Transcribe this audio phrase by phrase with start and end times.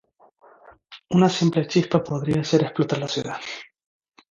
[1.13, 3.37] Una simple chispa podría hacer explotar la ciudad.